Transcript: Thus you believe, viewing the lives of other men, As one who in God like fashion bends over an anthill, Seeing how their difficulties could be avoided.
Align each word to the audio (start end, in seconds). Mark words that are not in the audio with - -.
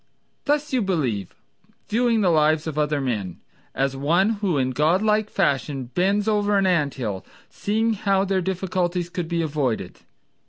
Thus 0.45 0.73
you 0.73 0.81
believe, 0.81 1.35
viewing 1.87 2.21
the 2.21 2.31
lives 2.31 2.65
of 2.65 2.75
other 2.75 2.99
men, 2.99 3.39
As 3.75 3.95
one 3.95 4.31
who 4.41 4.57
in 4.57 4.71
God 4.71 5.03
like 5.03 5.29
fashion 5.29 5.91
bends 5.93 6.27
over 6.27 6.57
an 6.57 6.65
anthill, 6.65 7.23
Seeing 7.51 7.93
how 7.93 8.25
their 8.25 8.41
difficulties 8.41 9.11
could 9.11 9.27
be 9.27 9.43
avoided. 9.43 9.99